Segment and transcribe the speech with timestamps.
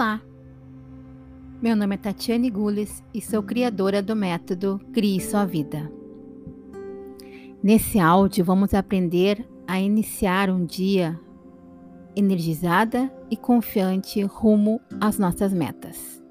[0.00, 0.18] Olá!
[1.60, 5.92] Meu nome é Tatiane Gules e sou criadora do método Crie Sua Vida.
[7.62, 11.20] Nesse áudio, vamos aprender a iniciar um dia
[12.16, 16.24] energizada e confiante rumo às nossas metas.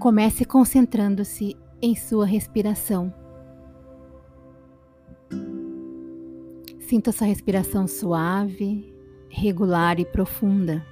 [0.00, 3.14] Comece concentrando-se em sua respiração.
[6.80, 8.91] Sinta sua respiração suave,
[9.32, 10.86] regular e profunda.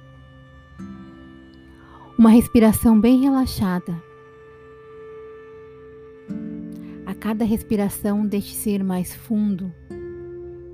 [2.17, 3.95] Uma respiração bem relaxada.
[7.05, 9.71] A cada respiração, deixe-se ir mais fundo,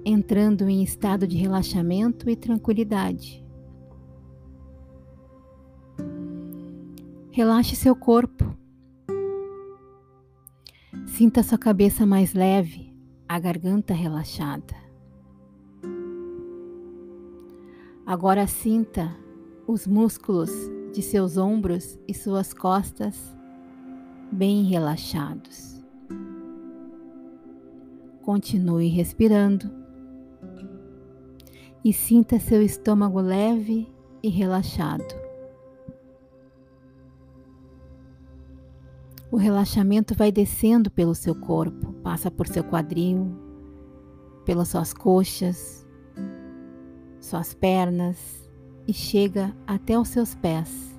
[0.06, 3.46] entrando em estado de relaxamento e tranquilidade.
[7.32, 8.58] Relaxe seu corpo.
[11.06, 12.96] Sinta sua cabeça mais leve,
[13.28, 14.87] a garganta relaxada.
[18.08, 19.14] Agora sinta
[19.68, 20.50] os músculos
[20.94, 23.38] de seus ombros e suas costas
[24.32, 25.84] bem relaxados.
[28.22, 29.70] Continue respirando
[31.84, 33.92] e sinta seu estômago leve
[34.24, 35.04] e relaxado.
[39.30, 43.38] O relaxamento vai descendo pelo seu corpo, passa por seu quadril,
[44.46, 45.86] pelas suas coxas,
[47.28, 48.50] suas pernas
[48.88, 50.96] e chega até os seus pés.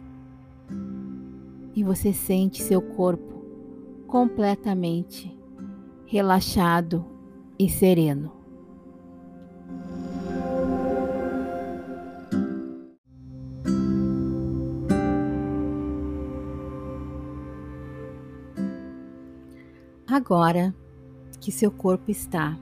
[1.75, 3.43] E você sente seu corpo
[4.07, 5.35] completamente
[6.07, 7.05] relaxado
[7.59, 8.33] e sereno.
[20.07, 20.75] Agora
[21.41, 22.59] que seu corpo está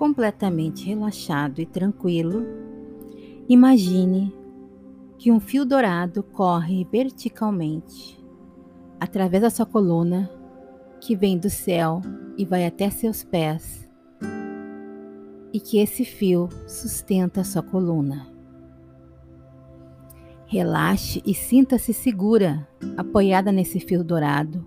[0.00, 2.42] completamente relaxado e tranquilo,
[3.46, 4.34] imagine
[5.18, 8.18] que um fio dourado corre verticalmente
[8.98, 10.30] através da sua coluna,
[11.02, 12.00] que vem do céu
[12.38, 13.86] e vai até seus pés,
[15.52, 18.26] e que esse fio sustenta a sua coluna.
[20.46, 24.64] Relaxe e sinta-se segura, apoiada nesse fio dourado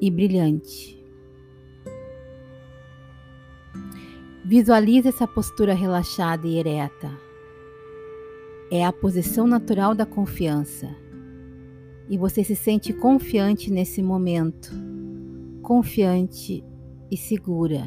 [0.00, 0.93] e brilhante.
[4.46, 7.10] Visualize essa postura relaxada e ereta.
[8.70, 10.94] É a posição natural da confiança.
[12.10, 14.70] E você se sente confiante nesse momento,
[15.62, 16.62] confiante
[17.10, 17.86] e segura.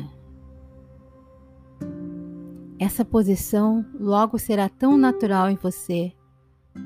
[2.80, 6.12] Essa posição logo será tão natural em você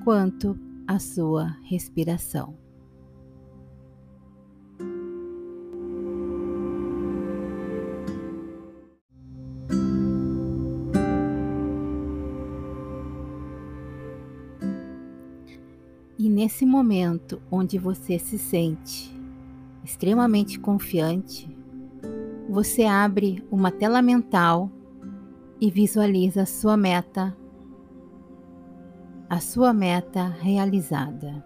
[0.03, 2.57] quanto a sua respiração.
[16.41, 19.15] Nesse momento onde você se sente
[19.83, 21.47] extremamente confiante,
[22.49, 24.67] você abre uma tela mental
[25.59, 27.37] e visualiza a sua meta,
[29.29, 31.45] a sua meta realizada.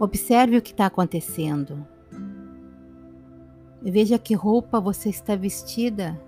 [0.00, 1.86] Observe o que está acontecendo.
[3.80, 6.20] Veja que roupa você está vestida,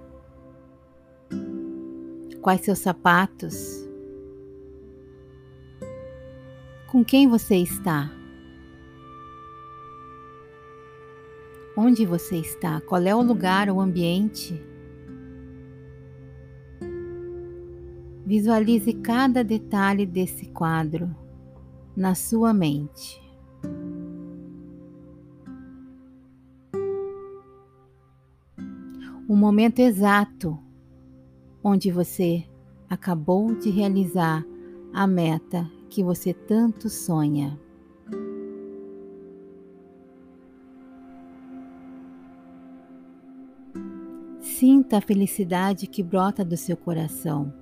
[2.41, 3.88] quais seus sapatos,
[6.89, 8.11] com quem você está?
[11.77, 12.81] Onde você está?
[12.81, 14.61] Qual é o lugar, o ambiente?
[18.25, 21.15] Visualize cada detalhe desse quadro
[21.95, 23.21] na sua mente.
[29.29, 30.59] O momento exato
[31.63, 32.45] onde você
[32.89, 34.43] acabou de realizar
[34.93, 37.59] a meta que você tanto sonha.
[44.41, 47.53] Sinta a felicidade que brota do seu coração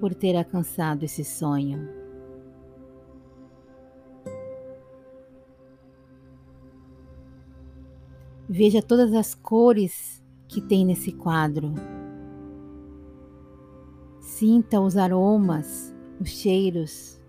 [0.00, 1.88] por ter alcançado esse sonho.
[8.48, 11.72] Veja todas as cores que tem nesse quadro.
[14.20, 17.19] Sinta os aromas, os cheiros.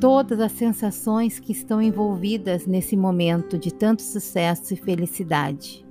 [0.00, 5.84] todas as sensações que estão envolvidas nesse momento de tanto sucesso e felicidade.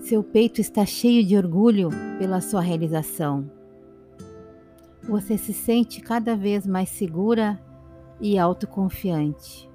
[0.00, 1.88] Seu peito está cheio de orgulho
[2.18, 3.50] pela sua realização.
[5.02, 7.60] Você se sente cada vez mais segura
[8.20, 9.68] e autoconfiante.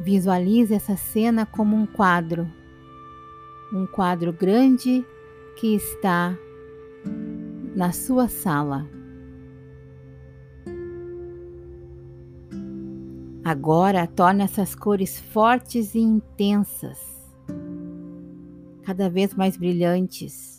[0.00, 2.48] Visualize essa cena como um quadro
[3.72, 5.04] um quadro grande
[5.56, 6.36] que está
[7.74, 8.88] na sua sala.
[13.44, 16.98] Agora torne essas cores fortes e intensas,
[18.82, 20.56] cada vez mais brilhantes.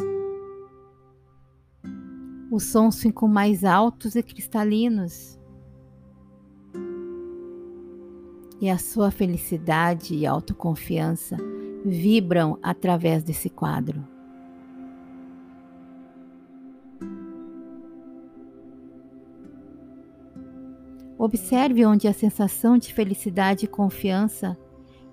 [2.50, 5.40] Os sons ficam mais altos e cristalinos.
[8.60, 11.38] E a sua felicidade e autoconfiança
[11.86, 14.04] vibram através desse quadro.
[21.18, 24.58] Observe onde a sensação de felicidade e confiança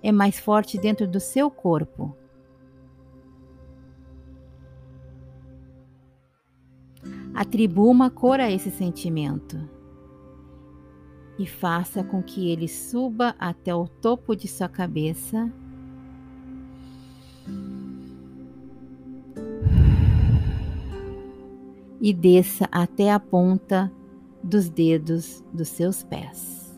[0.02, 2.16] é mais forte dentro do seu corpo.
[7.34, 9.68] Atribua uma cor a esse sentimento
[11.38, 15.52] e faça com que ele suba até o topo de sua cabeça.
[22.00, 23.92] E desça até a ponta
[24.42, 26.68] dos dedos dos seus pés.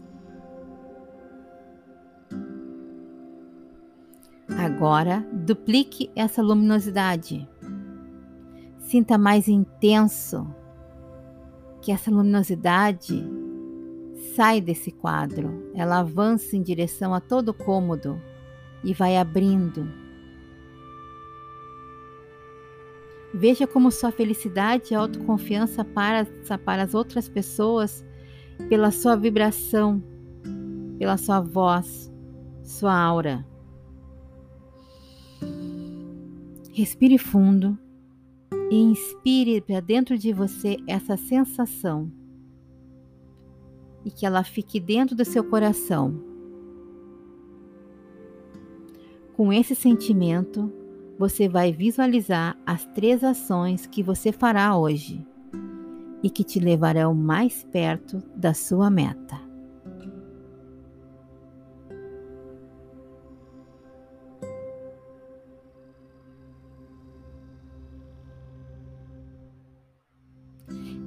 [4.59, 7.49] Agora, duplique essa luminosidade.
[8.79, 10.47] Sinta mais intenso
[11.81, 13.25] que essa luminosidade
[14.35, 18.21] sai desse quadro, ela avança em direção a todo o cômodo
[18.85, 19.89] e vai abrindo
[23.33, 28.05] Veja como sua felicidade e autoconfiança passa para as outras pessoas
[28.69, 30.03] pela sua vibração,
[30.99, 32.13] pela sua voz,
[32.63, 33.47] sua aura.
[36.73, 37.79] Respire fundo
[38.71, 42.11] e inspire para dentro de você essa sensação
[44.05, 46.23] e que ela fique dentro do seu coração.
[49.35, 50.73] Com esse sentimento,
[51.21, 55.23] você vai visualizar as três ações que você fará hoje
[56.23, 59.39] e que te levarão mais perto da sua meta.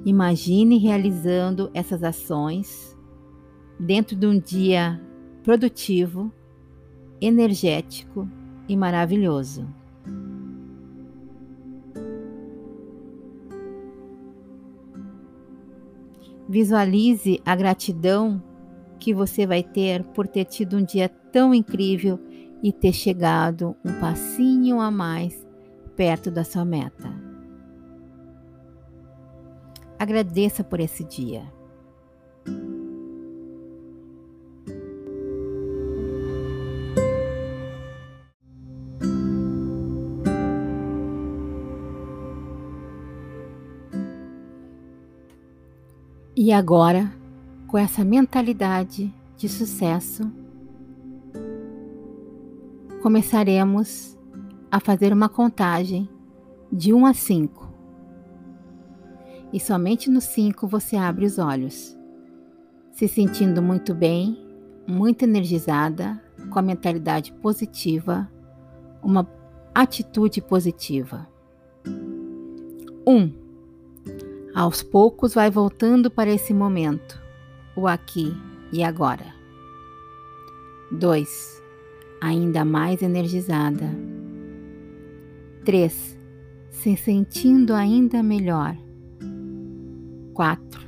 [0.04, 2.96] Imagine realizando essas ações
[3.80, 5.00] dentro de um dia
[5.42, 6.32] produtivo,
[7.20, 8.28] energético
[8.68, 9.66] e maravilhoso.
[16.48, 18.42] Visualize a gratidão
[18.98, 22.18] que você vai ter por ter tido um dia tão incrível
[22.62, 25.46] e ter chegado um passinho a mais
[25.96, 27.12] perto da sua meta.
[29.98, 31.53] Agradeça por esse dia.
[46.44, 47.10] E agora,
[47.66, 50.30] com essa mentalidade de sucesso,
[53.00, 54.14] começaremos
[54.70, 56.06] a fazer uma contagem
[56.70, 57.72] de 1 a 5.
[59.54, 61.96] E somente no 5 você abre os olhos,
[62.92, 64.38] se sentindo muito bem,
[64.86, 68.30] muito energizada, com a mentalidade positiva,
[69.02, 69.26] uma
[69.74, 71.26] atitude positiva.
[73.06, 73.10] 1.
[73.10, 73.43] Um,
[74.54, 77.20] aos poucos vai voltando para esse momento,
[77.76, 78.32] o aqui
[78.72, 79.34] e agora.
[80.92, 81.62] 2.
[82.20, 83.90] Ainda mais energizada.
[85.64, 86.18] 3.
[86.70, 88.76] Se sentindo ainda melhor.
[90.32, 90.80] 4.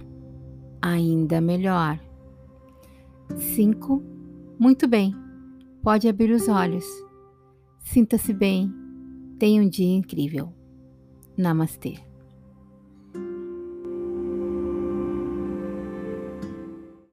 [0.80, 1.98] Ainda melhor.
[3.36, 4.02] 5.
[4.58, 5.14] Muito bem.
[5.82, 6.84] Pode abrir os olhos.
[7.80, 8.72] Sinta-se bem.
[9.38, 10.52] Tenha um dia incrível.
[11.36, 12.05] Namastê.